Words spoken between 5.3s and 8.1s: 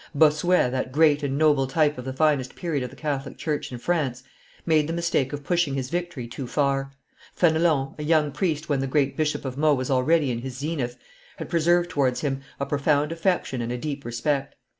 of pushing his victory too far. Fenelon, a